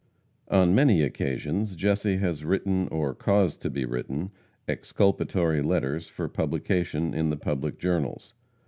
On 0.47 0.73
many 0.73 1.03
occasions 1.03 1.75
Jesse 1.75 2.17
has 2.17 2.43
written, 2.43 2.87
or 2.87 3.13
caused 3.13 3.61
to 3.61 3.69
be 3.69 3.85
written, 3.85 4.31
exculpatory 4.67 5.61
letters 5.61 6.07
for 6.07 6.27
publication 6.27 7.13
in 7.13 7.29
the 7.29 7.37
public 7.37 7.77
journals. 7.77 8.33